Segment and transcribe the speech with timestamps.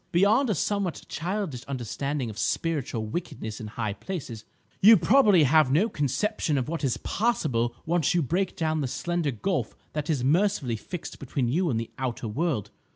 [0.11, 4.45] Beyond a somewhat childish understanding of 'spiritual wickedness in high places,'
[4.81, 9.29] you probably have no conception of what is possible once you break down the slender
[9.29, 12.71] gulf that is mercifully fixed between you and that Outer World.